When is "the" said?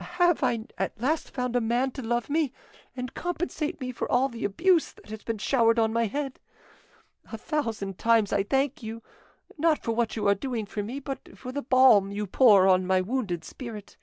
4.28-4.44, 11.50-11.62